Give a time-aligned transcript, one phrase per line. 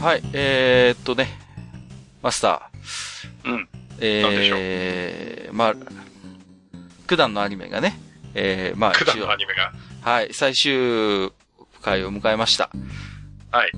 [0.00, 1.28] はい、えー、っとね、
[2.22, 3.50] マスター。
[3.50, 3.68] うん。
[3.98, 5.74] えー、まあ、
[7.06, 7.98] 九段のアニメがね、
[8.34, 9.72] えー、まあ、九段のアニメが。
[10.02, 11.32] はい、最終
[11.82, 12.70] 回を迎えました。
[13.50, 13.72] はい。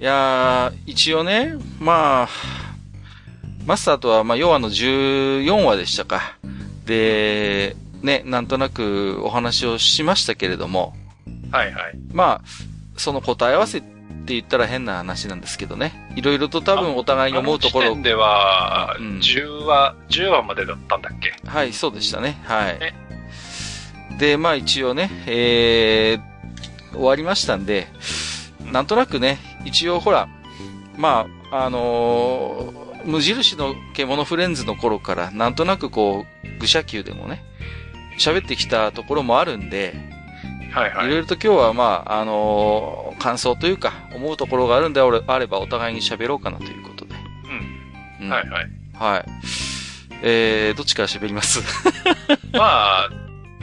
[0.00, 2.28] いやー、一応ね、まあ、
[3.66, 6.38] マスターとは、まあ、要はの14話でしたか。
[6.86, 10.94] で、ね、なんとなくお話をしましたけれども、
[11.50, 11.98] はいはい。
[12.12, 12.48] まあ、
[12.96, 13.95] その答え合わせって
[14.34, 15.92] 言ったら変な話なんですけどね。
[16.16, 21.34] いろいろと多分お互いに思うところあの時点、では、うん10話、10話までだったんだっけ？
[21.48, 22.40] はい、そうでしたね。
[22.44, 22.94] はいね。
[24.18, 27.88] で、まあ一応ね、えー、終わりましたんで、
[28.72, 30.28] なんとなくね、一応ほら、
[30.96, 37.44] まあ、あのー無印の獣フレンズの頃から、なんとなくこう、愚者級でもね、
[38.18, 39.94] 喋ってきたところもあるんで、
[40.80, 41.10] はいはいい。
[41.10, 47.14] ろいろと今日はまあ、あのー感想というか、思うところがあるんであればお互いに喋ろうかなということで。
[48.20, 48.70] うんはいはい。
[48.94, 49.24] はい。
[50.22, 51.60] えー、どっちから喋ります？
[52.52, 53.08] まあ、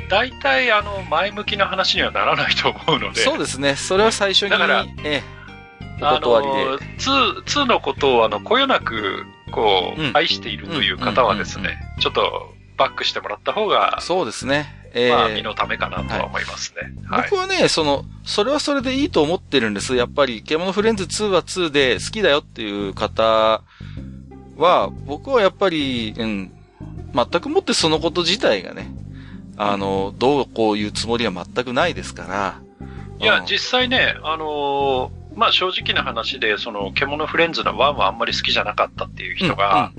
[0.10, 3.22] 大体、あの、前向きな話にはならないと思うので。
[3.22, 3.76] そうですね。
[3.76, 5.24] それは最初に、だからえ
[6.00, 14.83] え、おあ断りので。、2、2のことを、あの、こよなく、こう、うん愛しているという方はですうんうんね、ちょっと、バックしてもらった方が、そうですね。
[14.94, 16.94] ええまあ、身のためかなとは思いますね。
[17.08, 17.30] はい。
[17.30, 19.96] 僕はね、その、それはそれでいいと思ってるんです。
[19.96, 23.62] やっぱり、獣フレンズ2は2で好きだよっていう方
[24.58, 26.52] は、僕はやっぱり、うん、
[27.14, 28.88] 全くもってそのこと自体がね、
[29.58, 32.62] あの、どうこういうつもりは全くないですから。
[33.20, 39.92] いやうん、実際ね、あのーまあ正直な話で、その、獣フレンズの1はあんまり好きじゃなかったっていう人が、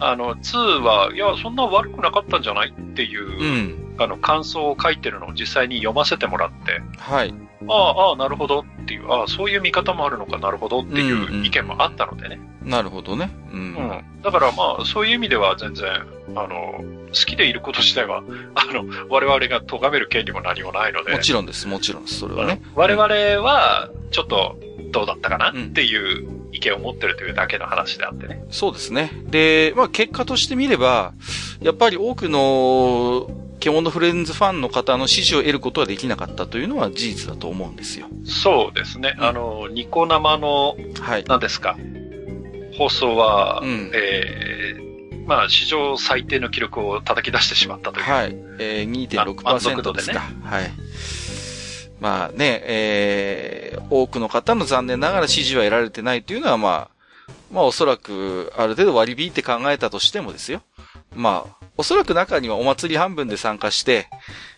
[0.00, 3.98] あの、2は、いや、そんな悪くなかったんじゃないっていう、うん。
[3.98, 4.02] うん。
[4.02, 7.34] あの、感想を書いてるのを実際に読ませてもらって、はい。
[7.68, 12.40] ああ、ああ、なるほどっていう、ああ、そういう見方もあるのかなるほどっていんうんう意見もあったのでね。
[12.62, 13.30] なるほどね。
[13.52, 13.56] う。
[13.56, 14.04] うんん。
[14.22, 15.88] だからまあ、そういう意味では全然、
[16.34, 18.22] あの、好きでいること自体は、
[18.54, 21.12] あの、我々が咎める権利も何もないので。
[21.12, 22.20] もちろんです、もちろんです。
[22.20, 22.60] それはね。
[22.74, 23.06] 我々
[23.42, 24.56] は、ちょっと、
[24.90, 28.44] どうだったかなうんっていう意見を持ってるというだけの話であってね。
[28.50, 29.10] そうですね。
[29.24, 31.12] で、まあ結果として見れば、
[31.60, 33.28] やっぱり多くの、
[33.64, 38.08] 獣フレンズファンの方の支持を得ることはできなかったというのは事実だと思うんですよ。
[38.24, 39.14] そうですね。
[39.16, 41.24] うんあの、ニコ生の、はい。
[41.26, 41.78] 何ですか、
[42.76, 48.04] 放送は、うんえーまあ、史上最低の記録を叩き出してしまったという。
[48.04, 48.36] はい。
[48.58, 50.20] えー、まあ満足度2.6%ですか。
[50.42, 50.70] はい。
[52.00, 60.60] まあね、えー、多くの方の残念ながら支持は得られてないというのはまあ、まあおそらくある程度割り引いて考えたとしてもですよ。
[61.14, 64.06] まあ、おそらく中にはお祭り半分で参加して、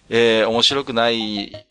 [0.09, 1.67] えー、面白くない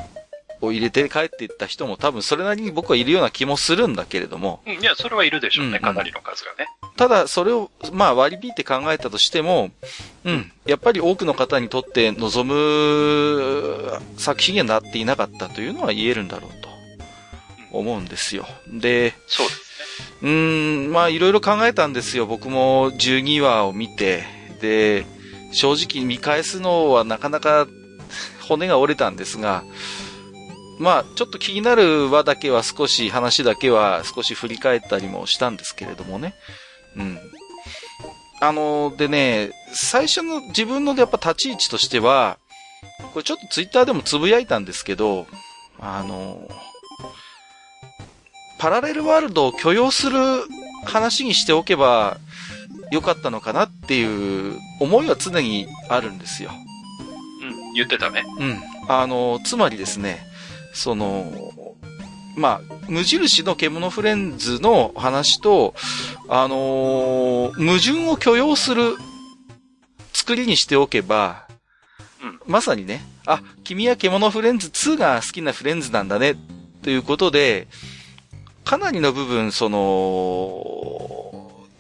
[0.62, 6.68] を入れて帰っていった人も多分それなりに僕はいるような気もするんだけれども、うんいや、それはいるでしょうね、うんうんかなりの数がね。
[6.98, 9.72] ただ、それを、まあ割り引いて考えたとしても、
[10.24, 16.70] うん、やっぱり多くの方にとって望む作品にはなっていなかったというのは言えるんだろうと
[17.78, 18.46] 思うんですよ。
[18.72, 19.66] で、そうです
[20.22, 22.26] うーん、まあいろいろ考えたんですよ。
[22.26, 24.24] 僕も12話を見て、
[24.60, 25.06] で、
[25.52, 27.68] 正直見返すのはなかなか
[28.48, 29.64] 骨が折れたんですが、
[30.80, 36.36] まあちょっと気になる話だけは少し、話だけは少し振り返ったりもしたんですけれどもね。
[36.98, 37.20] うん。
[38.42, 42.38] あの、でね、最初の自分のやっぱ立ち位置としては、
[43.14, 45.28] これちょっとツイッターでもつぶやいたんですけど、
[45.80, 46.48] あの、
[48.58, 50.18] パラレルワールドを許容する
[50.86, 52.18] 話にしておけば
[52.96, 56.52] よかったのかなっていう思いは常にあるんですよ。
[57.42, 58.24] うん、言ってたね。
[58.40, 58.62] うん。
[58.88, 60.26] あの、つまりですね、
[60.74, 61.26] その、
[62.38, 65.74] まあ、無印の獣フレンズの話と、
[66.28, 68.96] あのー矛盾を許容する
[70.14, 71.48] 作りにしておけば、
[72.24, 76.36] うんまさにね、あ、君は獣フレンズ2が好きなフレンズなんだね、
[76.82, 77.68] ということで、
[78.64, 81.25] かなりの部分、その、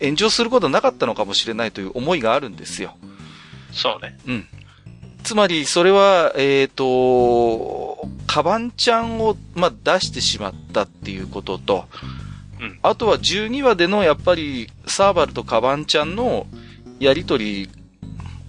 [0.05, 2.95] 炎上することなかったのかもしれないという思いがあるんですよ。
[3.71, 4.17] そうね。
[4.27, 4.47] うん。
[5.23, 16.47] つまり、それは、えっ、と、カバンちゃんを、まあ、出してしまったっていうことと、うんあとは12話での、やっぱり、サーバルとカバンちゃんの
[16.99, 17.69] やりとり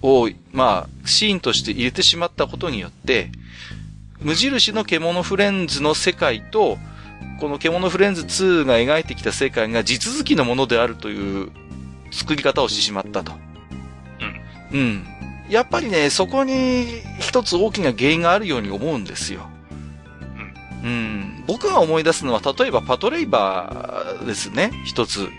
[0.01, 3.29] を、まあ、シーンとして入れてしまったことによって、
[4.21, 6.77] 無印の獣フレンズの世界と、
[7.39, 11.51] この獣フレンズ2が描いてきた世界が地続きのものであるという
[12.11, 13.33] 作り方をしてしまったと。
[14.71, 14.79] うん。
[14.79, 15.07] うん。
[15.49, 16.85] やっぱりね、そこに
[17.19, 19.47] 一つ大きな原因があるように思うんですよ。
[20.83, 21.43] うん。
[21.47, 25.29] 僕が思い出すのは、例えばパトレイバですね、一つ。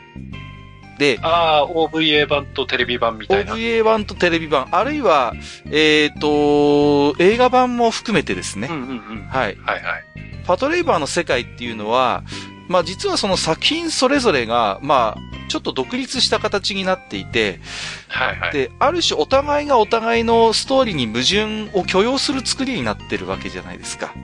[0.99, 3.55] で、ああ、OVA 版とテレビ版みたいな。
[3.55, 5.33] OVA 版とテレビ版、あるいは、
[5.71, 8.69] えっ、と、映画版も含めてですね。
[8.69, 9.27] うんうんうん。
[9.29, 9.56] はい。
[9.62, 10.05] はいはい。
[10.49, 12.25] パトレイバーの世界っていうのは、
[12.69, 17.61] まあ実はその作品それぞれが、まあ、ちょっと独立した形になっていて、
[18.09, 18.53] はいはい。
[18.55, 24.15] で、ある種お互いがお互いのストーリーに矛盾を許容する作りになってるわけじゃないですか。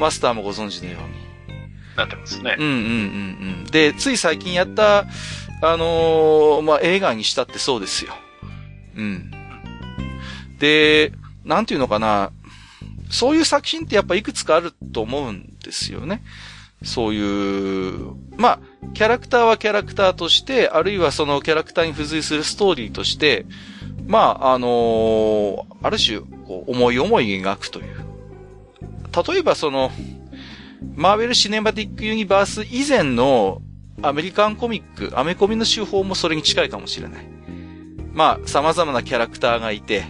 [0.00, 1.24] マスターもご存知のように。
[1.96, 2.66] なってますねうん。
[2.66, 2.82] うんうんう
[3.62, 3.64] ん。
[3.66, 5.06] で、つい最近やった、
[5.62, 8.14] あのーまあ、映画にしたってそうですよ。
[8.96, 9.30] うん。
[10.58, 11.12] で、
[11.44, 12.32] なんていうのかな。
[13.14, 16.22] そういう作品ってやっぱいくつかあると思うんですよね。
[16.82, 18.60] そういう、まあ、
[18.92, 23.46] キャラクターはキャラクターとして、あるいはそのキャラクターに付随するストーリーとして、
[24.08, 28.04] まあ、あのーある種、こう、思い思い描くという。
[29.28, 29.92] 例えばその、
[30.96, 33.62] マーベル・シネマティック・ユニバース以前の
[34.02, 37.26] アメリカンコミック、アメコミの手法もそれに近いかもしれない。
[38.12, 40.04] まあ、様々なキャラクターがいて、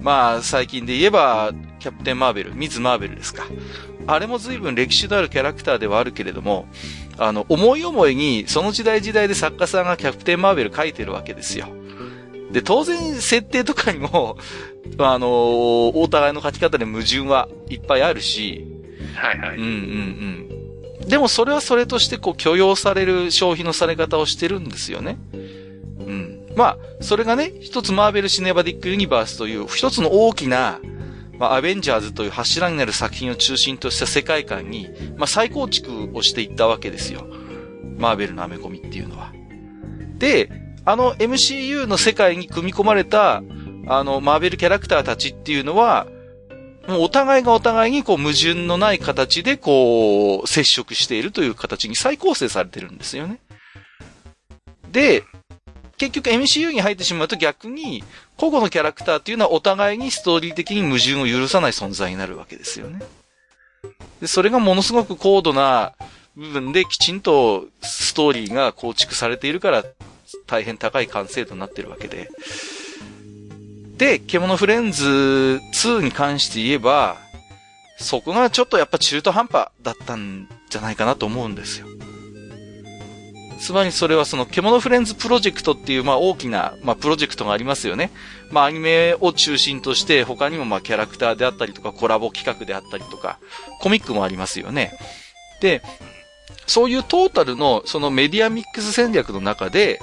[0.00, 3.46] まあ、最近で言えば、キャプテン・マーベル、ミズ・マーベルですか。
[4.06, 6.66] あれも随分歴史のあるキャラクターではあるけれども、
[7.18, 11.68] あの、思い思いに、その時代時代で作家さんがキャプテン・マーベル書いてるわけですよ。
[12.50, 14.38] で、当然、設定とかにも、
[14.98, 18.66] あのお互いの書き方で矛盾はいっぱいあるし、
[19.14, 19.56] はいはい。
[19.56, 19.68] うんうん
[21.02, 21.08] うん。
[21.08, 25.18] でもそれはそれとしてこう許容される消費のされ方をしてるんですよね。
[25.32, 25.38] う
[26.12, 26.46] ん。
[26.56, 30.80] まあ、それがね、一つマーベル・シネバディック・ユニバースという一つの大きな、
[31.38, 37.26] まあ、アベンジャーズという柱になる作品を中心とした世界観に、まあ、再構築をしていったわけですよ。
[37.98, 39.32] マーベルのアメコミっていうのは。
[40.18, 40.50] で、
[40.84, 43.42] あの MCU の世界に組み込まれた、
[43.88, 46.06] あの、マーベルキャラクターたちっていうのは、
[46.88, 53.40] もうお互いがお互いにこう矛盾のない形でこう接触しているという形に再構成されてるんですよね。
[54.92, 55.24] で、
[55.98, 58.04] 結局 MCU に入ってしまうと逆に、
[58.36, 63.00] 個々のキャラクターっていうのはお互いにストーリー的に矛盾を許さない存在になるわけですよね。
[64.20, 65.94] で、それがものすごく高度な
[66.36, 69.84] 部分できちんとストーリーが構築されているから
[70.46, 72.30] 大変高い完成度になってるわけで。
[73.96, 75.04] で、獣フレンズ
[75.72, 77.16] 2に関して言えば、
[77.98, 81.86] そこがちょっとやっぱ中途半端だったんじゃないかなと思うんですよ。
[83.58, 88.10] つまりそれはその獣フレンズプロジェクトっていうまあ大きなまあプロジェクトがありますよね。
[88.50, 93.38] まあアニメを中心として他にもまあキャラクターであったりとかコラボ企画であったりとか
[93.80, 94.92] コミックもありますよね。
[95.60, 95.82] で、
[96.66, 100.00] そういうトータルのそのメディアミックス戦略の中で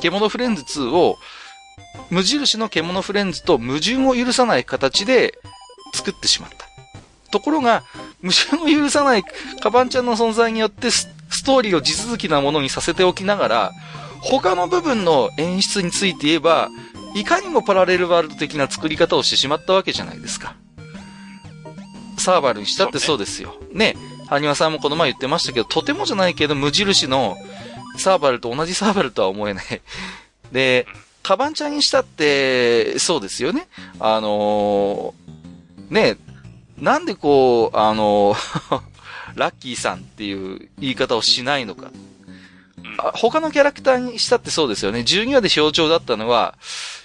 [0.00, 1.16] 獣フレンズ2を
[2.10, 5.38] 無印の獣フレンズと矛盾を許さない形で
[5.94, 6.70] 作ってしまった。
[7.30, 7.84] ところが、
[8.22, 9.24] 矛盾を許さない
[9.60, 10.88] カバンちゃんの存在によって
[11.30, 13.72] スストーリーを地続きなものにさせておきながら、
[14.20, 16.68] 他の部分の演出について言えば、
[17.14, 20.54] いかにもパラレルワールド的な作り方をしてしまったわけじゃないですか。
[22.18, 23.54] サーバルにしたってそうですよ。
[23.72, 23.96] ね。
[24.28, 27.36] ハニワさんもこの前言ってましたけど、とてもじゃないけど、無印の
[27.96, 29.64] サーバルと同じサーバルとは思えない。
[30.52, 30.86] で、
[31.22, 33.66] カバンちゃんにしたって、そうですよね。
[33.98, 36.16] あのーね、
[36.78, 38.89] なんでこう、あのー
[39.34, 41.90] ラッキーさんっていう言い方をしないのか。
[42.98, 45.00] あ他のキャラクターにしたってそうですよね。
[45.00, 46.56] 12話で象徴だったのは、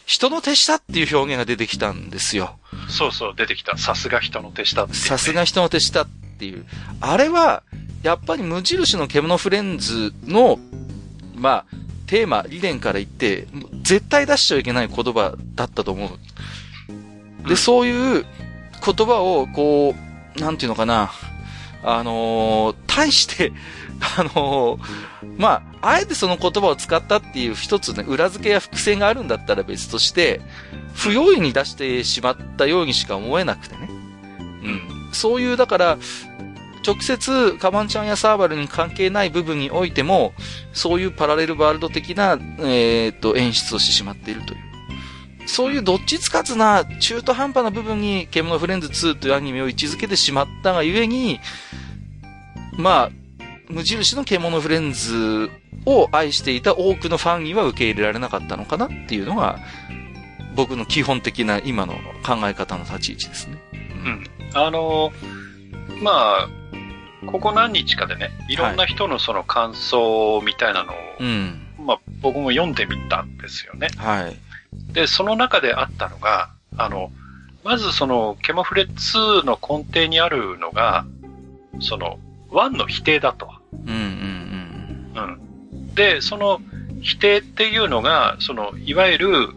[0.05, 2.57] 人の手下っていう表現が出てきたんですよ。
[2.89, 3.77] そうそう、出てきた。
[3.77, 6.65] さすが人の手下ってね、さすが人の手下っていう。
[7.01, 7.63] あれは、
[8.03, 10.59] やっぱり無印の獣フレンズの、
[11.35, 11.65] まあ、
[12.07, 13.47] テーマ、理念から言って、
[13.81, 16.09] 絶対出しちゃいけない言葉だったと思う。
[17.47, 18.25] で、うんそういう
[18.85, 19.95] 言葉を、こ
[20.37, 21.11] う、なんていうのかな、
[21.85, 23.51] あのー対して、
[24.17, 24.79] あのー
[25.37, 30.41] まあ、あえてその言葉を使ったっていう一つね、裏付けや伏線があるんだったら別として、
[30.93, 33.89] 不用意に出してしまったようにしか思えなくてね。
[34.63, 34.67] う
[35.09, 35.09] ん。
[35.11, 35.97] そういう、だから、
[36.85, 40.33] 直接、カバンちゃんやサーバルに関係ない部分においても、
[40.71, 44.59] そういうパラレルワールド的な、えーっと、演出をしてしまっているという。
[45.45, 51.39] そういうどっちつかずな中途半端な部分に、獣フレンズ2というアニメを位置づけてしまったがゆえに、
[52.77, 53.11] まあ、
[53.69, 55.49] 無印の獣フレンズ
[55.85, 59.59] を愛していた多くのファンには受け入れられなかったのかなっていうのが、
[60.55, 61.93] 僕の基本的な今の
[62.25, 63.57] 考え方の立ち位置ですね。
[63.71, 64.23] うん。
[64.53, 65.45] あのー
[66.01, 66.49] まあ、
[67.27, 71.61] ここ何日かでね、いろんな人のその感想みたいなのを、うん。
[71.79, 73.87] まあ僕も読んでみたんですよね。
[73.97, 74.35] はい。
[74.93, 77.11] で、その中であったのが、あの、
[77.63, 81.05] まずその、ケモフレ2の根底にあるのが、
[81.79, 82.19] その、
[82.51, 83.49] 1の否定だと。
[83.73, 85.95] うんうんうん。
[85.95, 86.61] で、その
[87.01, 89.49] 否定っていうのが、その、いわゆる、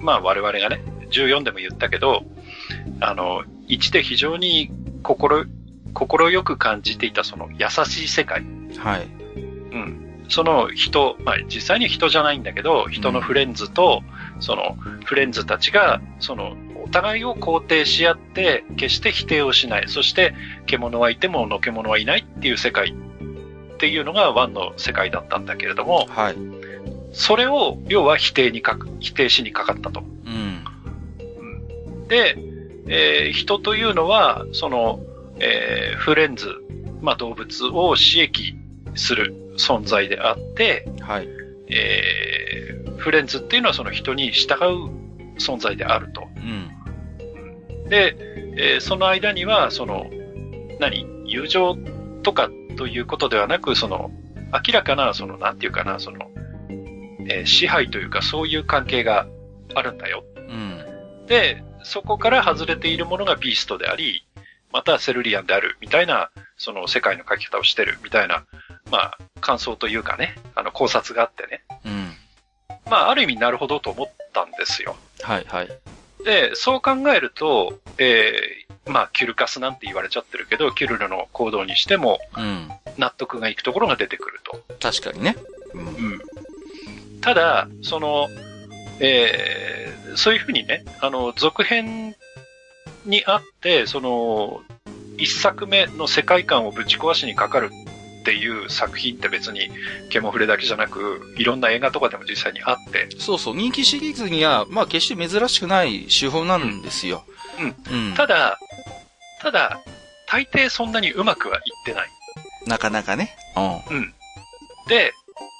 [0.00, 2.24] まあ我々がね、14でも言ったけど、
[3.00, 4.70] あの、1で非常に
[5.02, 5.44] 心、
[5.94, 8.42] 心よく感じていたその優しい世界。
[8.78, 9.06] はい。
[9.72, 10.01] うん。
[10.28, 14.02] その人、まあ実際に人じゃないんだけど、人のフレンズと、
[14.40, 19.88] そのフレンズたちが、その、お互いを肯定し合って、決して否定をしない。
[19.88, 20.34] そして、
[20.66, 26.36] 獣はいてものけ者はいないっていう世界っていうのがワンの世界だったんだけれども、はい。
[27.12, 30.02] それを、要は否定にかく、否定しにかかったと。
[30.26, 30.64] うん。
[32.08, 32.36] で、
[32.88, 35.00] えー人というのは、その、
[35.38, 36.48] えーフレンズ、
[37.00, 38.54] まあ動物を刺激
[38.94, 41.28] する存在であって、はい。
[41.68, 46.28] えーフレンズっていうのはその人に従う存在であると。
[46.36, 47.88] うん。
[47.88, 48.16] で、
[48.56, 50.06] えーその間には、その、
[50.78, 51.04] 何？
[51.26, 51.76] 友情
[52.22, 54.12] とかということではなく、その、
[54.52, 56.30] 明らかな、その、なんていうかな、その、
[57.28, 59.26] えー支配というかそういう関係が
[59.74, 60.24] あるんだよ。
[60.36, 61.26] うん。
[61.26, 64.26] で、そこから外れているものがビーストであり、
[64.72, 66.30] またセルリアンであるみたいな、
[66.62, 68.44] その世界の書き方をしてるみたいな、
[68.90, 71.64] まあ、感想というかね、あの考察があってね。
[71.84, 72.12] うん。
[72.88, 74.94] まあ、ある意味なるほどと思ったんですよ。
[75.22, 75.44] はい。
[75.48, 75.68] はい。
[76.24, 82.70] で、そう考えると、えーまあ、キュルカスなんて言われちゃってるけど、キュルルの行動にしてもうん。
[82.96, 84.62] 納得がいくところが出てくると。
[84.78, 85.36] 確かにね。
[85.74, 85.86] うん。
[85.86, 86.20] うん。
[87.20, 88.28] ただ、その、
[89.00, 92.14] えーそういうふうにね、あの、続編
[93.06, 94.62] にあって、その、
[95.18, 97.70] 一作目の世界観をぶち壊しにかかる
[98.22, 99.70] っていう作品って別に、
[100.10, 103.56] ケモフレだけじゃなく、いろんな映画とかでも実際にあって、そうそう。
[103.56, 107.24] 人気シリーズには、まあ決して珍しくない手法なんですよ。
[107.58, 108.08] うん。
[108.08, 108.14] うん。
[108.14, 108.58] ただ、
[109.40, 109.80] ただ、
[110.28, 112.08] 大抵そんなにうまくはいってない。
[112.66, 113.36] なかなかね。
[113.56, 114.14] うん。
[114.88, 115.12] で、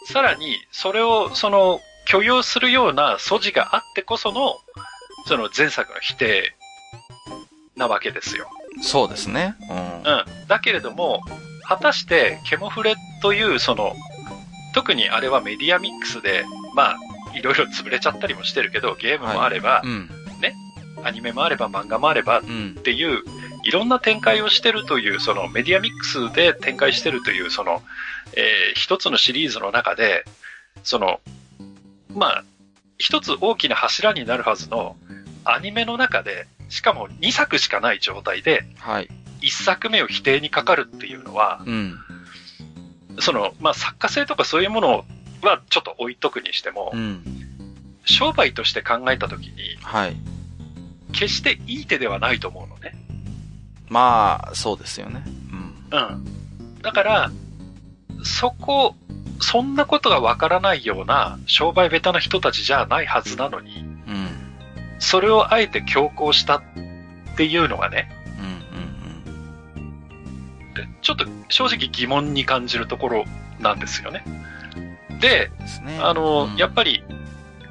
[0.06, 4.56] さらに、それを、その、許容するような素地があってこその、
[5.26, 6.54] その前作の否定
[7.76, 8.48] なわけですよ。
[8.80, 9.54] そうですね。
[9.68, 9.76] うん。
[9.76, 10.02] うん。
[10.48, 11.20] だけれども、
[11.66, 13.94] 果たして、ケモフレという、その、
[14.74, 16.96] 特にあれはメディアミックスで、まあ、
[17.36, 20.10] いろいろ潰れちゃったりもしてるけど、ゲームもあればう、ん。
[21.04, 22.74] アニメもあれば、漫画もあればっうん。
[22.76, 23.22] ていう、
[23.64, 27.82] いろんな展開をしてるという、そのメディアミックスで展開してるという、その、
[28.34, 30.24] えー一つのシリーズの中で、
[30.84, 31.20] その、
[32.08, 32.44] まあ、
[32.98, 34.96] 一つ大きな柱になるはずの
[35.44, 39.08] アニメの中で、しかも2作しかない状態で、はい。
[39.42, 41.98] 1作目を否定にかかるっていうのは、うん。
[43.20, 45.04] その、まあ、作家性とかそういうもの
[45.42, 47.22] はちょっと置いとくにしてもう、ん。
[48.06, 50.16] 商売として考えたときに、はい。
[51.12, 52.94] 決していい手ではないと思うのね。
[53.90, 55.22] まあ、そうですよね。
[55.26, 55.98] うん。
[55.98, 56.80] うん。
[56.80, 57.30] だから、
[58.24, 58.96] そこ、
[59.42, 63.91] そんなことがわからないような商売下手な人たちじゃないはずなのに、うん。
[65.02, 66.62] それをあえて強行したっ
[67.36, 69.82] ていうのがね、うん。
[69.82, 69.84] う
[70.70, 70.74] ん。
[70.74, 73.24] でちょっと正直疑問に感じるところ
[73.58, 74.24] なんですよね。
[75.20, 75.50] で。
[76.00, 77.02] あの、うんやっぱり、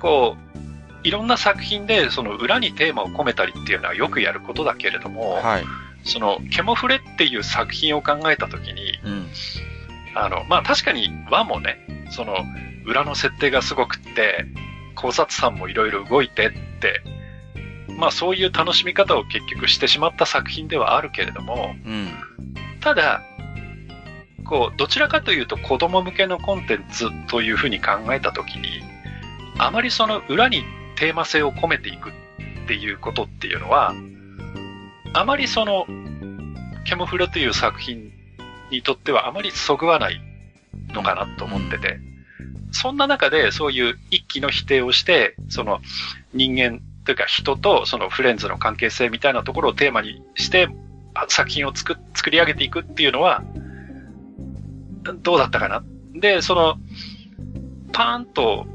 [0.02, 5.64] こう、いろんな作品でその裏にテーマを込めたりっていうのはよくやることだけれども、はい。
[6.04, 9.28] その、ケモフレっていう作品を考えたときに、うん。
[10.16, 11.78] あの、まあ、確かに1もね、
[12.10, 12.36] その、
[12.86, 14.46] 裏の設定がすごくって、
[14.96, 17.02] 考察さんもいろいろ動いてって、
[17.98, 22.10] まあそういう楽しみ方を結局してしまった作品ではあるけれども、うん。
[22.80, 23.22] ただ、
[24.46, 28.82] こう、どちらかというと子供向けのコンテンツというふうに考えたときに、
[29.58, 30.64] あまりその裏に
[30.96, 33.94] テーマ性を込めていくっていうことっていうのは、
[35.14, 35.86] あまりその、
[36.84, 38.12] ケモフレという作品
[38.72, 40.22] にとってはあまりそぐわない
[40.94, 42.00] のかなと思ってて、
[42.72, 45.82] そんな中でそういう一気の否定をして、その
[46.34, 50.70] 人間というか人とそのフレンズの関係性みたいなところをテーマにして
[51.13, 53.43] あ作品を作作り上げていくっていうのは、
[55.24, 55.84] どうだったかな？
[56.13, 56.75] で、その、
[57.91, 58.67] パーンと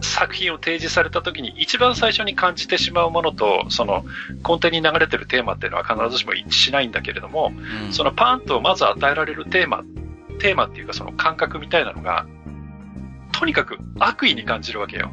[0.00, 4.04] 作品を提示された時に一番最初に感じてしまうものと、その
[4.48, 7.52] 根底に流れてるテーマっていうのは必ずしも一致しないんだけれども、
[7.84, 7.92] うん。
[7.92, 9.82] そのパーンとまず与えられるテーマ、
[10.38, 12.26] テーマっていうかその感覚みたいなのが、
[13.32, 15.10] とにかく悪意に感じるわけよ。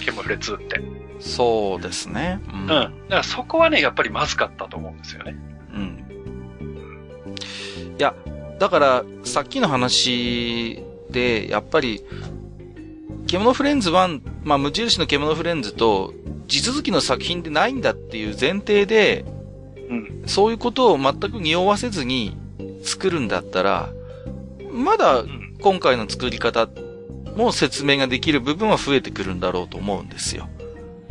[0.00, 0.80] ケモフレ2って。
[1.22, 2.40] そうですね。
[2.52, 2.66] ううん。
[2.66, 5.36] だからそこはね、やっぱりまずかったと思うんですよね。
[5.72, 6.04] うん。
[7.98, 8.14] いや、
[8.58, 12.02] だから、さっきの話で、やっぱり、
[13.28, 16.12] 獣フレンズ1、まあ、無印の獣フレンズと、
[16.48, 19.24] 地続きの作品でないんだっていう前提で、
[19.88, 20.22] うん。
[20.26, 22.36] そういうことを全く匂わせずに
[22.82, 23.90] 作るんだったら、
[24.72, 25.56] まだうん。
[25.62, 26.68] 今回の作り方
[27.36, 30.48] も説明ができる部分は増えてくるんだろうと思うんですよ。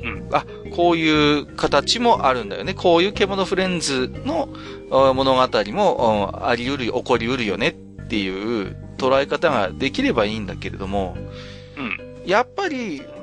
[0.03, 0.29] うん。
[0.31, 2.73] あ、こういう形もあるんだよね。
[2.73, 4.49] こういう獣フレンズの
[4.91, 7.73] あ物語もああり得る、起こり得るよねっ
[8.07, 11.15] ていう捉え方ができればいいんだけれども、
[11.77, 12.23] うん。
[12.25, 13.21] やっぱり、うん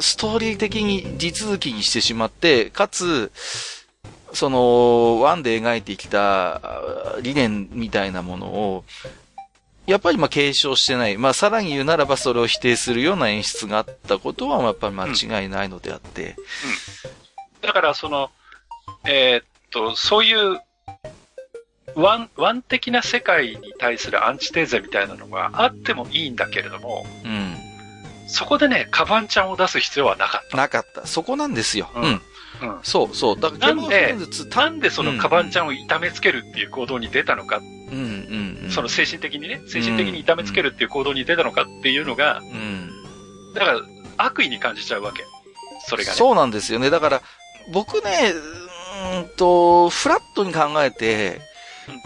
[0.00, 3.30] ストーリー的に地続きにしてしまって、かつ、
[4.32, 8.84] その、 one で描いてきたあ理念みたいなものを、
[9.90, 11.16] やっぱりまあ継承してない。
[11.18, 16.36] まあさらに言うならばそれを否定するような演出があったことはやっぱり間違いないのであって。
[17.60, 18.30] だから、その、
[19.06, 20.60] えーっと、そういう、
[21.94, 27.56] one、one 的な世界に対するアンチテーゼみたいなのがあってもいいんだけれども、うん。
[28.28, 31.06] そこでね、カバンちゃんを出す必要はなかっなかった。
[31.06, 31.90] そこなんですよ。
[31.96, 32.18] ううんん。
[32.18, 32.24] た。
[32.62, 32.78] うん。
[32.82, 33.40] そうそう。
[33.40, 37.64] だから、なんでゲームオブフレンズ2なんでそのカバンちゃんを痛めつけるっていう行動に出たのか、うん
[37.94, 38.70] うんうん。
[38.70, 42.90] その精神的にね、精神的に痛めつけるっていう行動に出たのかっていうのが、うん。
[43.54, 43.80] だから
[44.16, 45.24] 悪意に感じちゃうわけ。
[45.86, 46.16] それがね。
[46.16, 46.90] そうなんですよね。
[46.90, 47.22] だから、
[47.72, 51.40] 僕ね、うーんと、フラットに考えて、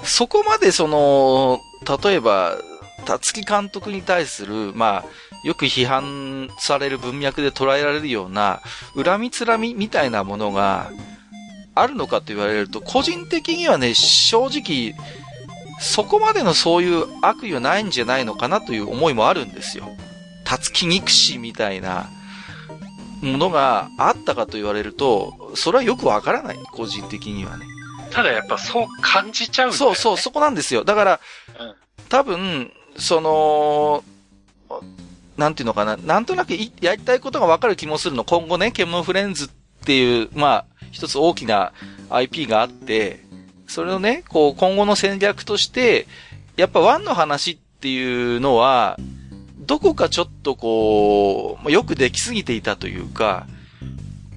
[0.04, 1.60] そこまでその、
[2.02, 2.56] 例えば、
[3.04, 5.04] 辰木監督に対する、まあ、
[5.44, 8.60] よく批判される文脈で捉えられるような、
[8.96, 10.90] 恨みつらみみたいなものが
[11.74, 14.94] あるのかと言われると、個人的にはね、正直、
[15.80, 19.88] そこまでのそういう悪意はないんじゃないのかなという思いもあるんですよ。
[20.44, 22.08] 辰木憎しみたいな
[23.20, 27.66] ものがあったかと言われると、それはよくわからない、個人的にはね。
[28.10, 29.76] ただやっぱそう感じちゃうね。
[29.76, 30.84] そうそう、そこなんですよ。
[30.84, 31.20] だから、
[31.58, 31.74] うん
[32.08, 34.04] 多分、その、
[35.36, 38.24] なんていうのかな、なんとなくやりたいことがわかる気もするの。
[38.24, 39.48] 今後ね、ケモンフレンズっ
[39.84, 41.72] ていう、まあ、一つ大きな
[42.10, 43.24] IP があって、
[43.66, 46.06] それをね、こう、今後の戦略として、
[46.56, 48.96] やっぱワンの話っていうのは、
[49.58, 53.46] どこかちょっとこう、よくできすぎていたというか、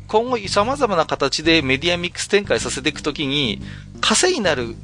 [0.08, 3.62] 今後様々な形でメディアミックス展開させていくときに、
[4.00, 4.76] 稼ぎになる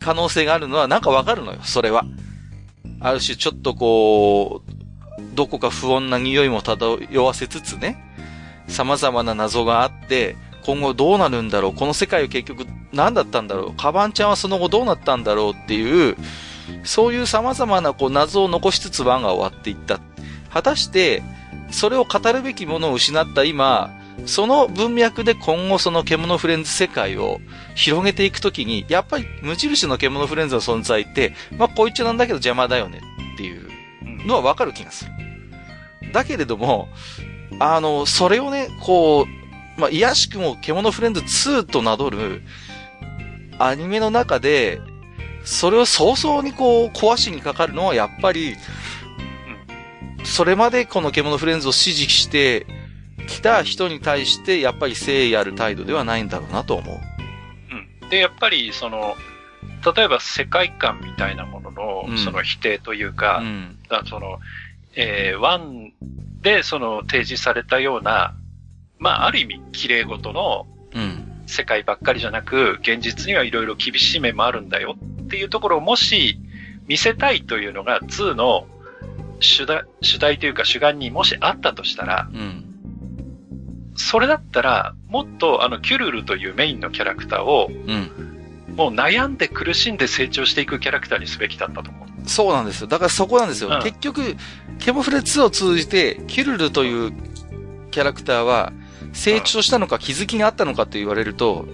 [0.00, 2.04] 可能性があるのはなんかわかるのよ、それは。
[3.00, 4.73] ある種ちょっとこう、
[5.34, 7.96] どこか不穏な匂いも漂わせつつね、
[8.68, 16.16] 様々な謎があって、今後どうなるんだろうこの世界は結局何だったんだろうカバンちゃんはその後どうなったんだろうっていう、
[16.84, 20.00] そういう様々なこう謎を残しつつワンが終わっていった。
[20.50, 21.22] 果たして、
[21.70, 23.90] それを語るべきものを失った今、
[24.26, 27.40] その文脈で今後その獣フレンズ世界を
[27.74, 33.00] 広げていくときに、やっぱり無印の獣フレンズの存在って、まあこいつなんだけど邪魔だよね
[33.34, 33.68] っていう
[34.24, 35.10] のはわかる気がする。
[36.12, 36.88] だけれども、
[37.58, 39.26] あの、それをね、こ
[39.76, 42.42] う、まあ、いやしくも獣フレンズ2と名乗る
[43.58, 44.80] アニメの中で、
[45.44, 48.56] それを早々にこう壊しにかかるのはやっぱり、
[50.24, 52.66] それまでこの獣フレンズを支持して
[53.28, 57.00] きた人に対してやっぱり誠意ある態度ではないんだろうなと思う。
[58.02, 58.08] うん。
[58.08, 59.16] で、やっぱりその、
[59.92, 63.78] 例えば世界観みたいなもののうん、その否定というか、うん。
[64.06, 64.38] その、
[64.94, 65.92] えー、ワン
[66.40, 68.34] でその提示されたような、
[68.98, 71.30] まあ、ある意味、綺麗事のうん。
[71.46, 76.38] 世界ばっかりじゃなく、現実にはいろいろ厳しい面もあるんだよっていうところをもし
[76.86, 78.66] 見せたいというのが2の
[79.40, 82.64] 主題主題というか主眼にもしあったとしたら、うん。
[83.96, 88.33] それだったら、もっとあの、キュルルというメインのキャラクターを、うん。
[88.76, 92.28] もう悩んで苦しんで成長していくキャラクターにすべきだったと思う。
[92.28, 92.86] そうなんですよ。
[92.86, 93.70] だからそこなんですよ。
[93.70, 94.36] うん結局、
[94.78, 97.12] ケモフレ2を通じて、キュルルという
[97.90, 98.72] キャラクターは、
[99.12, 101.66] 成長したのか気づきがあったのかと言われると、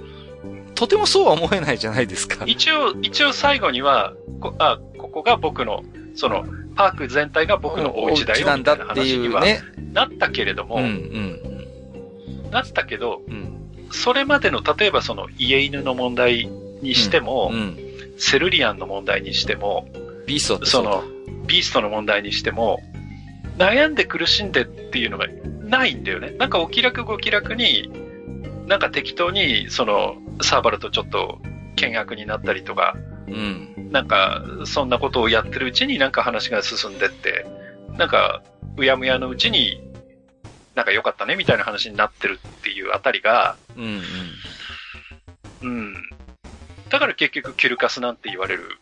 [0.74, 2.44] とてもそうは思えないじゃないですか。
[2.46, 5.82] 一応、一応最後には、こあ、ここが僕の、
[6.14, 9.60] その、パーク全体が僕のお家だよ、なんだってい話にはうね。
[9.92, 13.70] なったけれども、うん、うん、なったけど、うん。
[13.90, 16.48] それまでの、例えばその家犬の問題
[16.82, 17.78] にしても、うん。
[18.18, 19.88] セルリアンの問題にしても、
[20.26, 21.02] ビーストその、
[21.46, 22.80] ビーストの問題にしても、
[23.56, 25.26] 悩んで苦しんでっていうのが
[25.64, 26.30] ないんだよね。
[26.38, 27.90] なんかお気楽ご気楽に、
[28.66, 31.40] なんか適当に、その、サーバルとちょっと
[31.76, 32.94] 見学になったりとか、
[33.26, 33.90] うん。
[33.90, 37.46] なんか、そんなことをやってるうちになんか話が進んでって、
[37.96, 38.42] なんか、
[38.76, 39.82] うやむやのうちに、
[40.74, 44.02] なんか良かったねみたいな話になってるっていうあたりが、うん、
[45.62, 45.68] うん。
[45.68, 45.94] うん。
[46.90, 48.78] だから結局キュルカスなんて言われる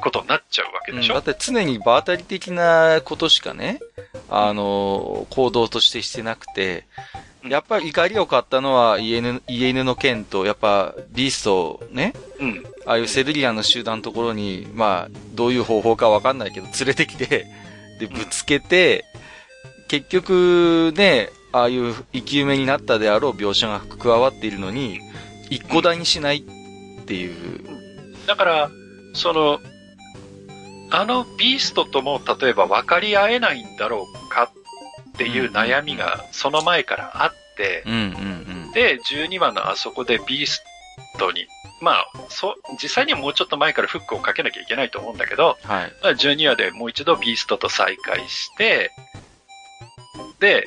[0.00, 3.80] ことになっちゃうわけでしょ、だって常に場当たり的なことしかね、
[4.28, 6.86] あの、行動としてしてなくて、
[7.44, 7.50] うん。
[7.50, 12.64] やっぱり怒りを買ったのは家犬、家犬の件と、やっぱビーストね、うん。
[12.86, 17.46] ああいうセルリアンの集団のところに、まあ、どういう方法かわかんないけど、連れてきて、
[17.98, 19.04] で、ぶつけて、
[19.88, 25.00] 結局、ね、ああいう生き埋めになったであろう描写が加わっているのに、
[25.50, 26.59] 一個台にしないっ
[27.10, 27.60] ていう。
[28.28, 28.70] だから、
[29.14, 29.60] その、
[30.92, 34.50] あのビーストとも例えば分かり合えないんだろうか
[35.10, 40.62] っていう悩みがその前からあって、うんうんで、12話のあそこでビース
[41.18, 41.46] トに、
[41.80, 45.70] まあ、そう、実際にはもうちょっと前からフックをかけなきゃいけないと思うんだけど、うん。
[45.70, 45.92] はい。
[46.02, 48.92] まあ12話でもう一度ビーストと再会して、
[50.38, 50.64] で、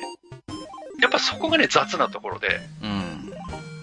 [1.00, 3.32] やっぱそこがね、雑なところで、うん。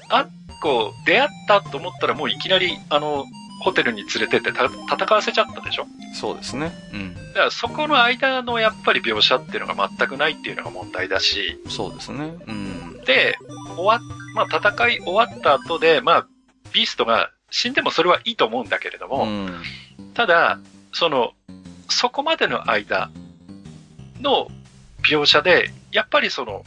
[0.10, 0.28] こ
[0.70, 3.26] う、出会ったと思ったらもういきなり、あの、
[3.64, 5.86] ホテルに連れてってた戦わせちゃったでしょ？
[6.16, 6.72] そうですね。
[6.94, 7.14] うん。
[7.14, 12.34] だからそこの間のやっぱり描写っていうのが全くないっていうのが問題だし、そうですね。
[12.48, 13.02] うん。
[13.06, 13.38] で、
[13.76, 14.00] 終わっ、
[14.34, 16.28] まあ戦い終わった後で、まあ、
[16.74, 19.62] ビーストが死んでもそれはいいと思うんだけれども、うん。
[20.16, 20.58] ただ、
[20.92, 21.34] その、
[21.88, 23.12] そこまでの間
[24.22, 24.48] の
[25.04, 26.66] 描写で、やっぱりその、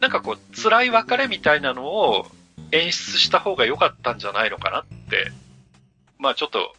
[0.00, 2.26] なんかこう、辛い別れみたいなのを
[2.72, 5.30] 演出した方が良かったんじゃないのかなって、
[6.18, 6.74] まあちょっと、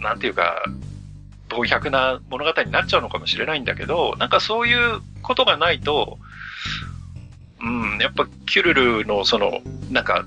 [0.00, 0.64] なんていうか、
[1.48, 6.18] 同百な物語になっちゃうのかもしれないんだけど、なんかそういうことがないと、
[7.60, 10.26] うん、やっぱキュルルのその、なんか、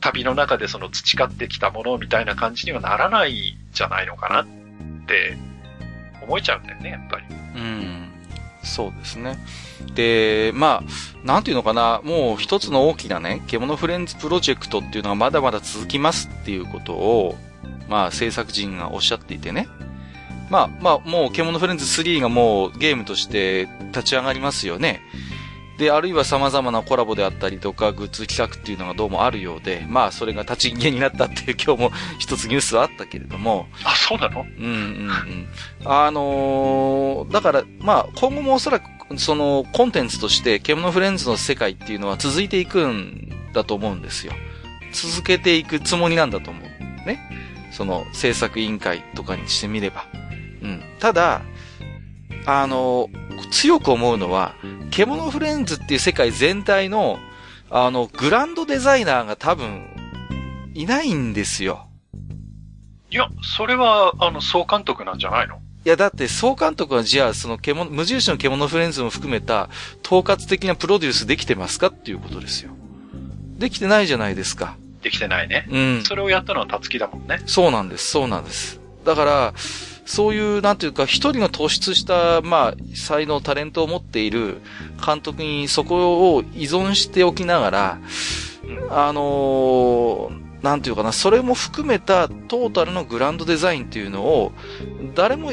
[0.00, 4.46] 旅の中でその培ってきたものみたいな感じにはならないんじゃないのかなっ
[5.06, 5.36] て
[6.22, 7.26] 思えちゃうんだよね、やっぱり。
[7.56, 8.05] うん。
[8.66, 9.38] そうですね。
[9.94, 17.36] で、まあ、なんていうのかな、もう一つの大きなね、獣フレンズプロジェクトっていうのがまだまだ続きますっていうことを、
[17.88, 19.68] まあ、制作陣がおっしゃっていてね。
[20.50, 25.00] まあ、まあ、もう、獣フレンズ3がもうゲームとして立ち上がりますよね。
[25.78, 34.40] で、あるいは様々なコラボであったりとか、グッズ企画っていうのがどうもあるようで、まあ、それが立ち消えになったっていう今日も一つニュースはあったけれども、あ、そうなの？
[34.42, 34.74] うんうんう
[35.10, 35.48] ん。
[35.84, 44.32] あのーだから、まあ、今後もおそらく、その、コンテンツとして、獣フレンズの世界っていうのは続いていくんだと思うんですよ。
[44.92, 46.62] 続けていくつもりなんだと思う。
[47.06, 47.20] ね。
[47.70, 50.06] その、制作委員会とかにしてみれば。
[50.62, 50.82] うん。
[51.00, 51.42] ただ、
[52.46, 54.54] あのー強く思うのは、
[54.90, 57.18] 獣フレンズっていう世界全体の、
[57.70, 59.86] あの、グランドデザイナーが多分、
[60.74, 61.88] いないんですよ。
[63.10, 65.56] いや、それは、あの、総監督なんじゃないの？
[65.84, 69.68] いや、だって、総監督はじゃあ、その獣、無印の獣フレンズも含めた、
[70.04, 72.72] 統括的なプロデュースできてますかっていうことですよ。
[73.58, 74.76] できてないじゃないですか。
[75.02, 75.66] できてないね。
[75.70, 76.02] うん。
[76.04, 77.40] それをやったのはたつきだもんね。
[77.46, 78.80] そうなんです、そうなんです。
[79.04, 79.54] だから、
[80.06, 84.62] そういう、なんていうか、一人の突出した、まあ、才能、タレントを持っている
[85.04, 87.98] 監督にそこを依存しておきながら、
[88.90, 94.52] あのーなんていうかな、それも含めたトータルのグランドデザインっていうのを、
[95.14, 95.52] 誰も、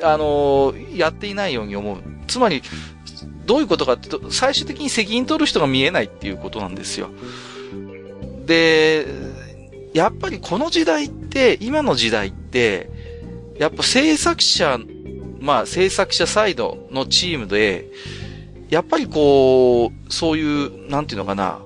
[0.00, 1.98] あのやっていないように思う。
[2.26, 2.62] つまり、
[3.46, 7.10] どういうことかってと、最終的に責任取る人が見えないっていうことなんですよ。
[8.46, 9.06] で、
[9.94, 12.90] やっぱりこの時代って、今の時代って、
[13.58, 14.78] やっぱ制作者、
[15.40, 17.86] まあ制作者サイドのチームで、
[18.70, 21.60] やっぱりこう、そういう、なんていうのかな、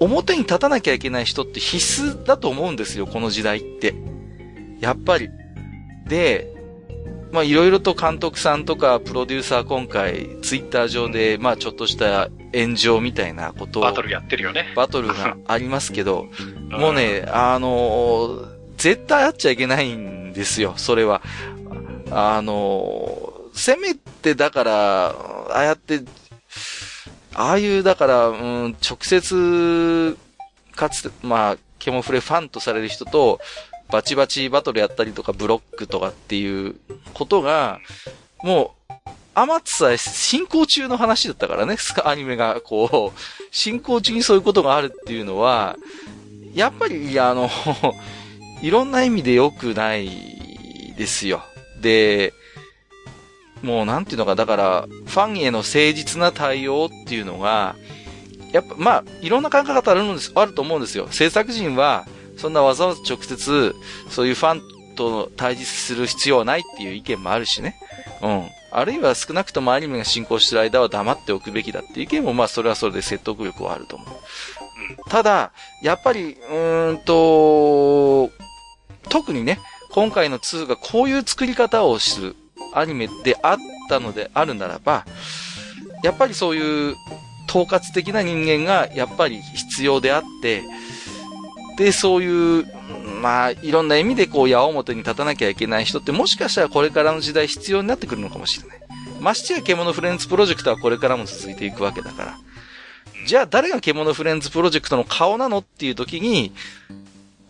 [0.00, 3.94] 表に立たなきゃいけない人って必須だと思うんですよ、この時代って。
[4.80, 5.28] やっぱり。
[6.06, 6.52] で、
[7.32, 14.72] まあいろいろと監督さんとかプロデューサー今回、ツイッター上で、まあちょっとした炎上みたいなことを、バトルやってるよね。
[14.76, 16.26] バトルがありますけど、
[16.68, 21.22] んもう、ね、あのー絶対あっちゃいけないんですよ、それは。
[22.10, 26.00] あのせめてだから、ああやって、
[27.34, 30.16] ああいう、だから、うん、直接、
[30.74, 33.40] かつて、まあ、ケモフレファンとされる人と、
[33.90, 36.76] バチバチバトルやったりとか、ブロックとかっていう
[37.14, 37.80] ことが、
[38.42, 38.92] もう、
[39.34, 45.76] あまつさえ進行中の話だったからね、 アニメが、こう、進行中にそういうことがあるっていうのは、
[46.54, 47.50] やっぱり、あの、
[48.62, 51.42] いろんな意味で良くないですよ。
[51.80, 52.32] で、
[53.62, 57.76] もうなんていうのか、だから、ファンへの誠実な対応っていうのが、
[58.52, 61.08] やっぱ、まあ、いろんな考え方あるんです、あると思うんですよ。
[61.10, 63.74] 制作陣は、そんなわざわざ直接、
[64.08, 64.62] そういうファン
[64.96, 67.76] と対峙する必要はないっていう意見もあるしね。
[68.20, 68.48] うん。
[68.70, 74.08] あるいは少なくともアニメが進行してる間は黙っておくべきだっていう意見も、まあ、それはそれで説得力はあると思う。
[75.10, 78.30] ただ、やっぱり、うーんと、
[79.12, 82.36] 特にね、今回の2がこういう作り方をする
[82.72, 83.56] アニメであっ
[83.90, 85.04] たのであるならば、
[86.02, 86.96] やっぱりそういう
[87.46, 90.62] 統括的な人間がやっぱり必要であって、
[91.76, 92.66] で、そういう、
[93.20, 98.78] まあ、いろんな意味でこう、矢面に立たなきゃいけない人って、もしかしたらこれからの時代必要になってくるのかもしれない。
[99.20, 102.38] ましてや獣フレンズプロジェクトはこれからも続いていくわけだから。
[103.26, 106.52] じゃあ誰が獣フレンズプロジェクトの顔なのっていう時に、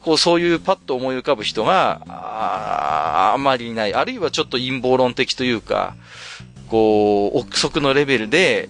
[0.02, 3.94] こうそういうパッと思い浮かぶ人が、ああまりいない。
[3.94, 5.94] あるいはちょっと陰謀論的というか、
[6.68, 8.68] こう、憶測のレベルで、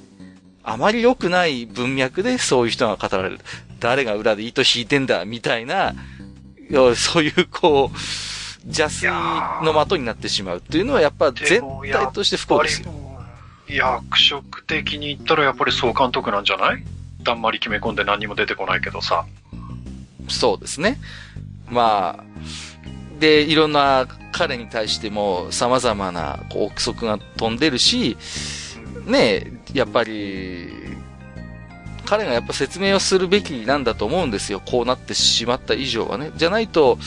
[0.63, 3.41] あまり良くない文脈でそういう人が語られる。
[3.81, 5.95] 誰が裏で糸引いてんだ、みたいな、
[6.95, 7.97] そういうこう、
[8.67, 12.93] 邪推の的になってしまうっていうのはやっぱ全体として不幸ですよ。
[13.69, 16.85] 役職的に言ったらやっぱり総監督なんじゃない？
[17.23, 19.25] だんまり決め込んで何も出てこないけどさ。
[20.33, 20.99] そうですね。
[21.71, 22.25] まあ、
[23.21, 28.17] で、いろんな彼に対しても様々な憶測が飛んでるし、
[29.07, 30.69] ねやっぱり、
[32.05, 34.61] 彼がやっぱ説明をするべきなんだと思うんですよ。
[34.65, 36.31] こうなってしまった以上はね。
[36.37, 36.99] じゃないと、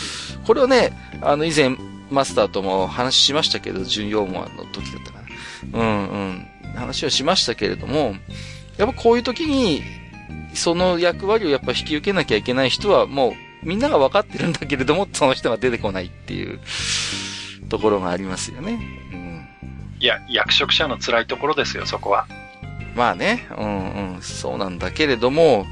[0.48, 1.78] これをね、あの以前
[2.10, 5.20] マスターとも話しましたけど、準用門の時だったか
[5.72, 5.80] な。
[5.80, 6.48] うんうん。
[6.76, 8.16] 話をしましたけれども、
[8.78, 9.84] やっぱこういう時に、
[10.54, 13.34] その役割をやっぱ引き受けなきゃいけない人はもう
[13.66, 16.60] みんなが分かってるんだけれども、その人が出てこないっていう
[17.68, 18.80] ところがありますよね。
[19.12, 19.48] うん。
[20.00, 22.28] いや、役職者の辛いところですよ、そこは。
[22.96, 25.66] まあね、うんうん、そうなんだけれども、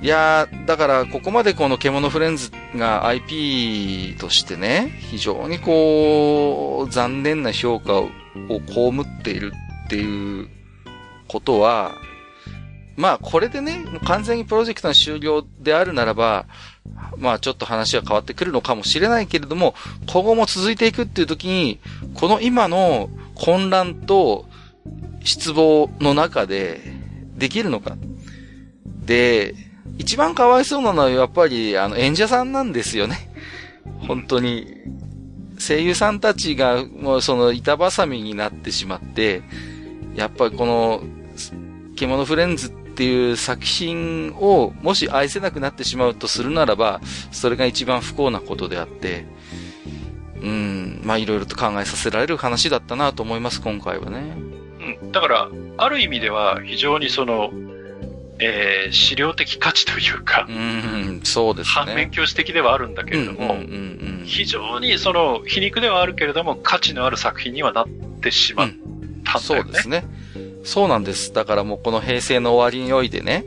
[0.00, 8.08] いやだからここまでこの獣フレンズが IP としてね、非常にこう、残念な評価を
[8.48, 9.52] 被っている
[9.86, 10.48] っていう
[11.28, 11.96] ことは、
[12.98, 16.46] まあこれでね、完全にプロジェクトの終了であるならば、
[17.16, 19.76] まあちょっと話は変わってくるのかもしれないけれども、
[20.08, 21.78] 今後も続いていくっていう時に、
[22.14, 24.46] この今の混乱と
[25.22, 26.80] 失望の中で
[27.36, 27.96] できるのか。
[29.04, 29.54] で、
[29.96, 33.30] 一番かわいそうなのはやっぱりあの演者さんなんですよね。
[34.08, 34.74] 本当に。
[35.60, 39.42] 声優さんたちがもうその板挟みになってしまって、
[40.16, 41.02] やっぱりこの、
[41.94, 49.24] 獣フレンズっていう作品をもし愛せなくなってしまうとするならば、それが一番不幸なことであって、
[50.42, 54.34] うん、まあいろいろと考えさせられる話だったなと思います、今回はね。
[55.00, 55.12] うん。
[55.12, 57.52] だから、ある意味では非常にその、
[58.40, 61.72] えー、資料的価値というか、うん、そうですね。
[61.86, 63.58] 反面教師的ではあるんだけれども、
[64.24, 67.88] 非常にその皮肉ではあるけれども価値のある作品にはなっ
[68.20, 69.22] てしまったんだよね。
[69.34, 70.04] うん、そうですね。
[70.68, 71.32] そうなんです。
[71.32, 73.46] だからもうこの平成の終わりにおいてね、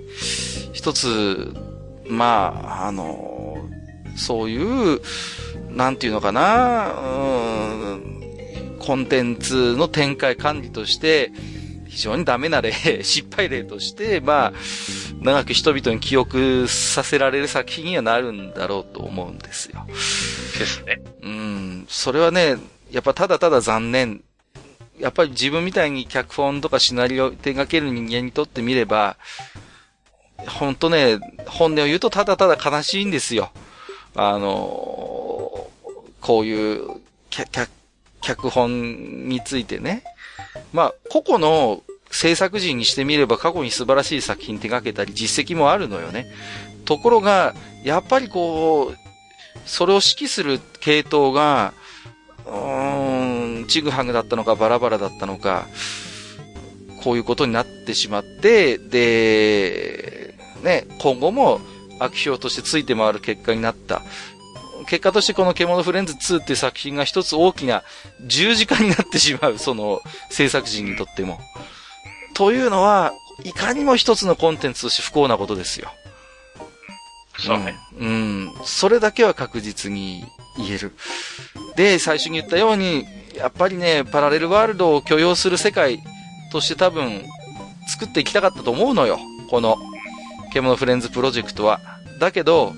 [0.73, 1.53] 一つ、
[2.07, 3.59] まあ、あの、
[4.15, 4.99] そういう、
[5.69, 11.31] なんていうのかな、うん、コンテンツの展開管理として、
[11.85, 12.73] 非常にダメな例、
[13.05, 14.53] 失敗例として、まあ、
[15.21, 19.85] 長く人々に記憶させられる作品にはなるんだろうと思うんですよ。
[20.57, 20.99] ですね。
[21.21, 21.85] うん。
[21.87, 22.57] それはね、
[22.91, 24.23] やっぱただただ残念。
[25.01, 29.17] やっぱり自分みたいに脚本とかシナリオを手掛ける人間にとってみれば、
[30.47, 33.51] ほんとね、本音を言うとただただ悲しいんですよ。
[34.15, 35.67] あの、
[36.21, 37.69] こういう、脚
[38.21, 40.03] 脚本についてね。
[40.73, 46.27] まあ、個々の制作人にしてみれば過去に素晴らしい作品手掛けたり実績もあるのよね。
[46.85, 48.97] ところが、やっぱりこう、
[49.65, 51.73] それを指揮する系統が、
[52.45, 52.49] う、
[53.71, 55.67] ちぐはぐだったのかバラバラだったのか、
[57.03, 61.61] こういうことになってしまって、で、ね、今後も
[61.99, 64.01] 悪評としてついて回る結果になった。
[64.87, 67.83] 結果としてこの獣フレンズ2っていう作品が一つ大きな
[68.27, 71.39] 十字架になってしまう、その制作陣にとっても。
[72.33, 75.91] というのは、いかにも一つのコンテンツとして不幸なことですよ。
[77.39, 77.75] そうね。
[77.97, 78.07] うん。
[78.07, 78.53] うん。
[78.65, 80.25] それだけは確実に
[80.57, 80.95] 言える。
[81.75, 86.01] で、最初に言ったように、やっぱりね、パラレルワールドを許容する世界
[86.51, 87.23] として多分、
[87.87, 89.19] 作っていきたかったと思うのよ。
[89.49, 89.77] この、
[90.53, 91.79] 獣フレンズプロジェクトは。
[92.19, 92.73] だけど、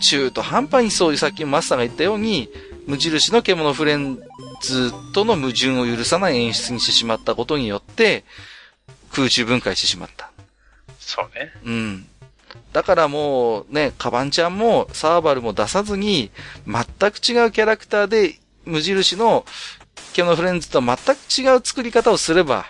[0.00, 2.48] 中途半端にそういうさっきマスターが言ったように、
[2.86, 4.18] 無印の獣フレン
[4.60, 8.24] ズとの矛盾を許さない演出にしてしまったことによって、
[9.12, 10.30] 空中分解してしまった。
[10.98, 11.52] そうね。
[11.64, 12.06] うん。
[12.72, 16.30] だからもうね、カバンちゃんもサーバルも出さずに、
[16.66, 19.44] 全く違うキャラクターで、無印の
[20.12, 21.00] 獣フレンズと全く
[21.30, 22.66] 違う作り方をすれば、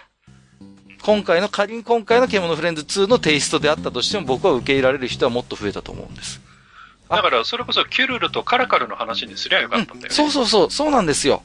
[1.02, 6.40] 今回の、仮に今回の獣フレンズ2のテイストであったとしても僕は受け入れられる人はもっと増えたと思うんです。
[7.11, 10.12] だから、それこそキュルルとカラカルの話にすりゃよかったんだよね、うん。
[10.12, 11.42] そうそうそう、そうなんですよ。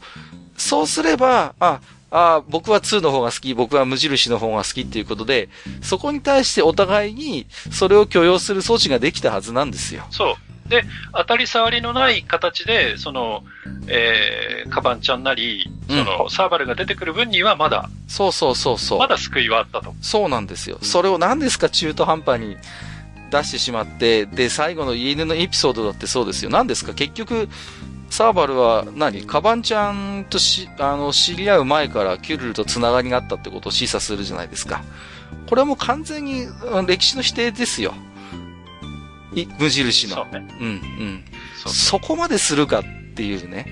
[0.57, 1.81] そうすれば、あ、
[2.11, 5.49] ああ、僕は2の方が好き、僕は無印の方が好きっていうことで、
[5.81, 10.05] そこに対してお互いにそれを許容する措置ができたはずなんですよ。
[10.09, 10.48] そう。
[10.69, 13.43] で、当たり障りのない形で、その、
[13.87, 18.99] えー、カバンちゃんなり、その、サーバルが出てくる分にはまだ、そうそうそうそう。
[18.99, 19.93] まだ救いはあったと。
[20.01, 20.77] そうなんですよ。
[20.81, 22.55] それを何ですか中途半端に
[23.31, 26.51] 出してしまって、で、最後の家犬のエピソードだってそうですよ。
[26.51, 26.93] 何ですか？
[26.93, 27.49] 結局、
[28.09, 29.25] サーバルは何？
[29.25, 34.83] カバンちゃんとし、あの、知り合う前からキュルルと繋がりがあったってことを示唆するじゃないですか。
[35.47, 37.93] これはもう完全にうん歴史の否定ですよ。
[39.33, 40.15] い無印の。
[40.15, 40.47] そうね。
[40.59, 41.25] うん、うん。
[41.55, 42.83] そうそこまでするかっ
[43.15, 43.65] ていうね。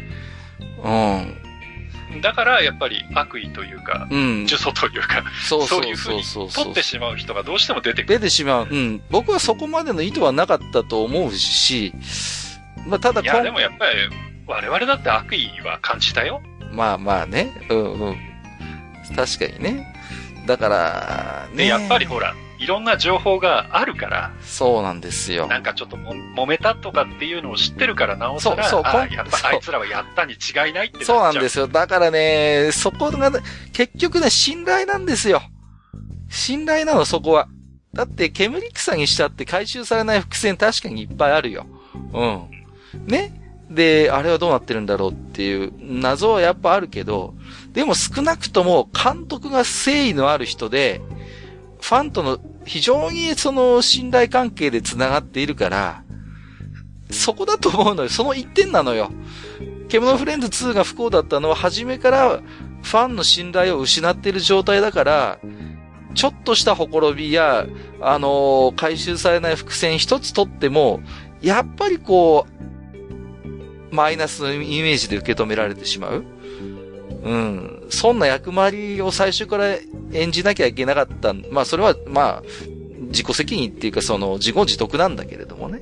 [0.83, 2.21] うん。
[2.21, 4.45] だから、やっぱり悪意というか、うん。
[4.45, 8.19] 呪詛というか、そうそういうふうにそうそうそう取ってしまう人がどうしても出てくる。
[8.19, 8.67] 出てしまう。
[8.69, 9.01] うん。
[9.09, 11.93] 僕はそこまでの意図はなかったと思うし、
[12.87, 13.97] まあ、ただいや、でもやっぱり、
[14.45, 16.41] 我々だって悪意は感じたよ。
[16.71, 17.51] まあまあね。
[17.69, 18.17] うんうん。
[19.15, 19.93] 確かにね。
[20.45, 21.57] だから、ね。
[21.57, 25.47] で、やっぱりほら、いろんな情報があるから、そうなんですよ。
[25.47, 31.67] なんかちょっとも揉めたとかっていうのを知ってるから、なおさら、そうそうあやっぱあいつらはやったに違いないってそうなんですよ。
[31.67, 33.39] だからね、そこがね、
[33.73, 35.41] 結局ね、信頼なんですよ。
[36.29, 37.47] 信頼なの、そこは。
[37.93, 41.65] だって、煙草にしたって回収されない伏線確かにいっぱいあるよ。
[42.13, 42.49] うん。
[43.05, 43.33] ね？
[43.69, 47.33] で、あれはどうなってるんだろうっていう謎はやっぱあるけど、
[47.73, 51.01] でも少なくとも監督が誠意のある人で、
[51.81, 56.03] ファンとの非常にその信頼関係で繋がっているから、
[57.09, 58.09] そこだと思うのよ。
[58.09, 59.11] その一点なのよ。
[59.87, 62.41] 獣フレンズ2が不幸だったのは初めから
[62.83, 65.39] ファンの信頼を失っている状態だから、
[66.13, 67.67] ちょっとしたほころびや、
[68.01, 71.01] あのー回収されない伏線一つ取っても、
[71.41, 72.47] やっぱりこ
[73.91, 76.25] う、マイナスのイメージで受け止められてしまう。
[77.23, 77.87] うん。
[77.89, 79.77] そんな役回りを最初から
[80.13, 81.33] 演じなきゃいけなかった。
[81.33, 82.43] まあそれは、まあ、
[83.07, 85.81] 自己責任っていうかその自業自得なんだけれどもね。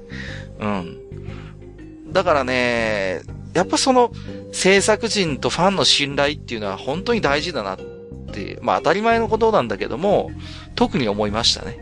[0.59, 2.13] うん。
[2.13, 3.21] だからね、
[3.53, 4.11] やっぱその
[4.51, 7.79] 制作人とファンの信頼っていうのは本当に大事だなっ
[8.31, 10.31] て、まあ当たり前のことなんだけども、
[10.75, 11.79] 特に思いましたね。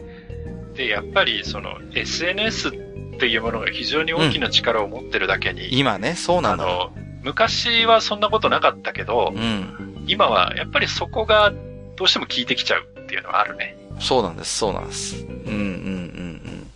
[0.76, 2.72] で、やっぱりその SNS っ
[3.20, 6.56] ていうものが非常に大きな力を持ってるだけに、今ね、そうなあ。
[6.56, 6.92] の、
[7.24, 10.04] 昔はそんなことなかったけどう、ん。
[10.08, 11.54] 今はやっぱりそこが
[11.96, 13.78] どうしても効いてきちゃうっていうのはあるね。
[14.00, 15.26] そうなんです、そうなんです。
[15.26, 16.70] うん、うん、うん、うん。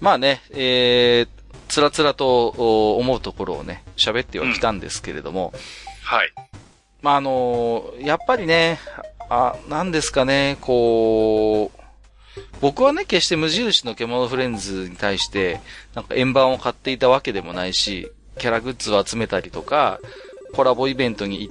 [0.00, 1.28] まあね、えー、
[1.68, 5.52] つらつらとお思うところをね、喋ってはきたんですけれども、
[6.02, 6.32] はい。
[7.02, 8.78] まあ、あのーやっぱりね、
[9.28, 11.80] あ、なんですかね、こう、
[12.60, 15.60] 僕はね、決して無印の獣フレンズに対して、
[15.94, 20.00] なんか円盤を買っていたわけでもないし、キャラグッズを集めたりとか、
[20.54, 21.50] コラボイベントに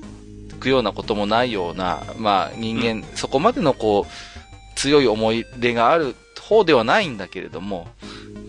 [0.51, 6.15] 行くようなこともないような、まあ人間、そこまでのこう、強い思い出がある
[6.49, 7.87] 方ではないんだけれども、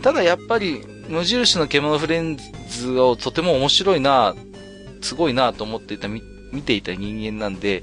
[0.02, 2.38] ただやっぱり無印の獣フレン
[2.68, 4.34] ズをとても面白いな、
[5.02, 7.82] すごいなと思っていた、み見ていた人間なんで、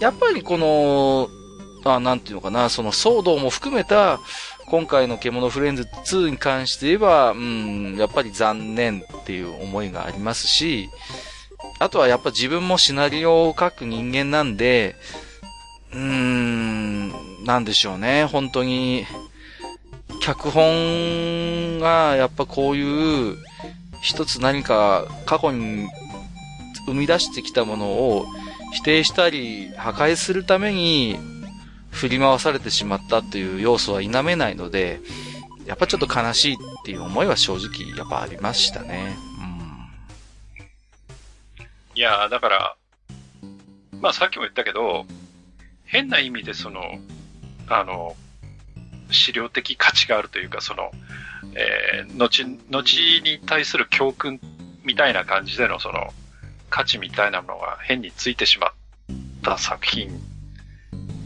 [0.00, 1.28] やっぱりこの、
[1.84, 4.20] あ、なんていうのかな、その騒動も含めた、
[4.68, 10.88] 今回の獣フレンズ2に関して言えば、うん、やっぱり残念っていう思いがありますし、
[11.78, 14.96] あとはやっぱ自分もシナリオを書く人間なんで、
[15.92, 19.04] うーん、なんでしょうね、本当に、
[20.20, 23.36] 脚本がやっぱこういう、
[24.02, 25.88] 一つ何か過去に
[26.86, 28.26] 生み出してきたものを
[28.72, 31.18] 否定したり破壊するために
[31.96, 35.00] 振り回されてしまったという要素は否めないので、
[35.64, 39.16] やっぱちょっと悲しいっていう思いは正直やっぱありましたね。
[39.40, 39.46] うん
[41.96, 42.76] いやだから、
[44.02, 45.06] まあさっきも言ったけど、
[45.86, 46.82] 変な意味でその、
[47.68, 48.14] あの、
[49.10, 50.90] 資料的価値があるというか、その、
[51.54, 54.38] えー、後、後に対する教訓
[54.84, 56.12] みたいな感じでのその、
[56.68, 58.70] 価値みたいなものが変についてしまっ
[59.42, 60.10] た作品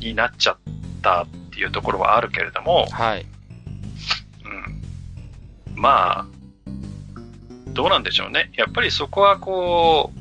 [0.01, 0.59] になっちゃっ
[1.03, 3.27] たっていうところはあるけれどもうん。、はい。
[4.45, 5.81] うん。
[5.81, 6.27] まあ、
[7.73, 8.51] どうなんでしょうね。
[8.55, 10.13] やっぱりそこはこ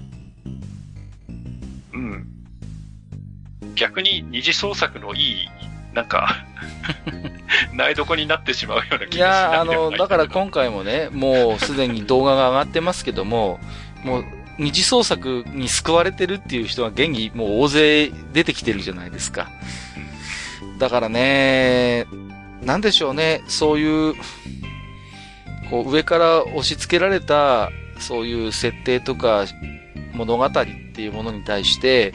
[1.94, 2.28] う、うん。
[3.76, 5.50] 逆に二次創作のいい、
[5.94, 6.46] なんか、
[7.74, 13.60] ないどこになってしまうような気がしいやー、あの、だから今回もね、もうすでに動画が上がってますけども、
[14.04, 14.26] もう
[14.60, 19.50] 二次創作に救われてるっていう人が現にもう大勢出てきてるじゃないですか。
[20.78, 22.06] だからね、
[22.62, 24.14] なんでしょうね、そういう、
[25.70, 29.46] こう上から押し付けられた、そういう設定とか
[30.14, 30.52] 物語っ
[30.94, 32.14] ていうものに対して、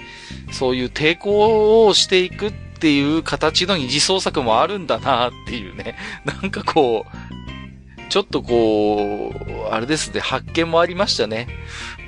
[0.52, 5.96] そういう抵抗をしていくっていう形の二次創作もあるんだなっていうね。
[6.24, 11.48] なんかこう、ちょっとこう、あれですね、発見もありましたね。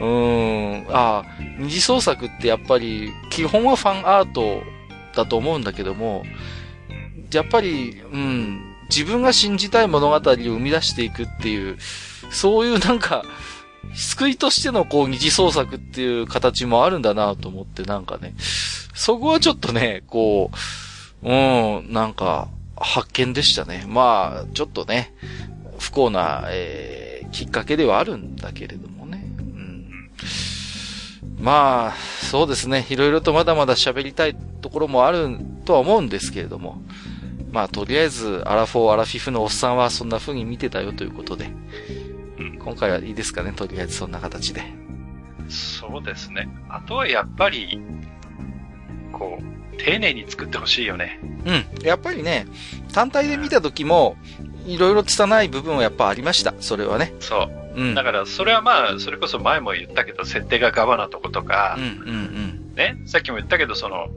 [0.01, 1.25] うーん、ああ、
[1.59, 4.63] 二次創作ってやっぱり、基本はファンアート
[5.15, 6.25] だと思うんだけども、
[7.33, 11.79] やっぱり、うん、自分が信じたい物語を生み出していくっていう、
[12.31, 13.25] そういうなんか、
[13.95, 18.35] 救いとしてのこう二次創作っていう形もあるんだなと思ってなんかね、
[18.95, 20.51] そこはちょっとね、こ
[21.23, 23.85] う、うん、なんか、発見でしたね。
[23.89, 25.15] まあ、ちょっとね、
[25.79, 28.96] 不幸な、えー、きっかけではあるんだけれども。
[31.39, 32.87] まあ、そうですね。
[32.89, 36.81] いろいろとまだまだ喋りたいところもあるとは思うんですけれども。
[37.53, 41.51] まあ、とりあえず、アラフォー、アラフィフのおっさんはそんな風に見てたよということで。
[42.67, 44.63] 今回はいいですかね、とりあえずそんな形で。
[45.49, 46.49] そうですね。
[46.69, 47.81] あとはやっぱり、
[49.13, 51.21] こう、丁寧に作ってほしいよね。
[51.45, 51.87] うん。
[51.87, 52.47] やっぱりね、
[52.93, 54.17] 単体で見た時も、
[54.67, 56.55] いろいろ拙い部分はやっぱありました。
[56.61, 57.13] それはね。
[57.21, 57.66] そう。
[57.77, 57.95] うん。
[57.95, 61.77] だから、それはまあ、それこそ前も言ったけど、設定がガバなとことか。
[62.75, 64.09] ね、さっきも言ったけど、その、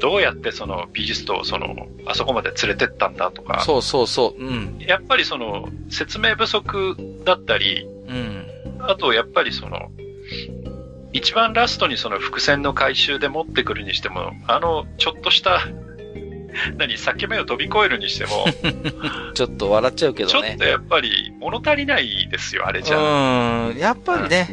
[0.00, 3.60] どうやってその美術とその、あそこまで連れてったんだとか。
[3.60, 4.42] そうそうそう。
[4.42, 4.78] うん。
[4.80, 8.46] やっぱりその、説明不足だったり、うん。
[8.80, 9.90] あと、やっぱりその、
[11.12, 15.60] 一番ラストにその伏線の回収で持ってくるにしても、あの、ちょっとした
[16.76, 18.46] 何、裂け目を飛び越えるにしても
[19.34, 20.48] ちょっと笑っちゃうけどね。
[20.48, 22.98] ちょっとやっぱり物足りないですよ、あれじゃ。
[22.98, 24.48] うん、やっぱりね、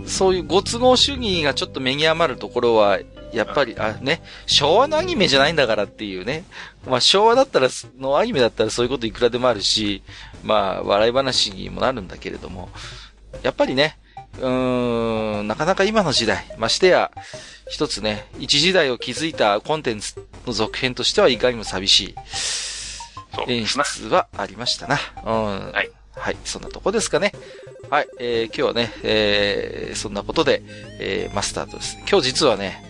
[0.00, 2.98] うん、そういうご都合主義がちょっと目に余るところは
[3.32, 6.44] やっぱり、あ、ね、昭和のアニメじゃないんだからっていうね。
[6.88, 7.68] まあ昭和だったら、
[7.98, 10.02] のアニメだったらそういうこといくらでもあるし、
[10.42, 12.70] まあ笑い話にもなるんだけれども、
[13.42, 13.98] やっぱりね、
[14.38, 17.10] うーん、なかなか今の時代、ましてや、
[17.68, 20.14] 一つね、一時代を築いたコンテンツ
[20.46, 22.14] の続編としてはいかにも寂しい
[23.48, 24.98] 演出はありましたな。
[25.24, 25.72] うん。
[25.72, 25.90] はい。
[26.16, 27.32] はい、そんなとこですかね。
[27.88, 30.62] はい、えー、今日はね、えー、そんなことで、
[30.98, 32.84] えー、マスターとですね、今日実はね、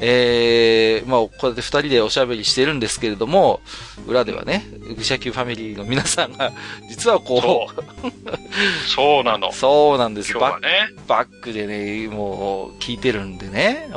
[0.00, 3.60] えー、まあ、こうやって二人でおしゃべりしてるんですけれども、
[4.06, 4.64] 裏ではね、
[4.96, 6.52] 愚者級ファミリーの皆さんが、
[6.88, 9.52] 実はこう、そうなの。
[9.54, 10.40] そうなんですよ。
[10.60, 10.88] ね。
[11.06, 13.88] バックでね、もう、聞いてるんでね、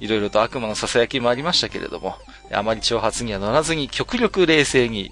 [0.00, 2.16] いろいろと悪魔の囁きもありましたけれども、
[2.52, 5.10] あまり挑発には乗らずに、極力冷静に、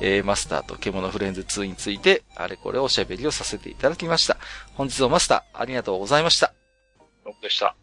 [0.00, 4.36] えー、マスターと獣フレンズ2について、あれこれおしゃべりをさせていただきました。
[4.74, 6.52] 本日のマスター、ありがとうございました。
[7.24, 7.74] どうでした。